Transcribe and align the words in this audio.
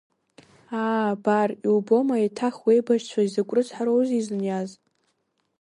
Аа, 0.81 1.01
абар, 1.13 1.49
иубома 1.65 2.15
еиҭах 2.21 2.55
уеибашьцәа 2.65 3.21
изакә 3.23 3.53
рыцҳароу 3.55 4.01
изыниаз? 4.19 4.69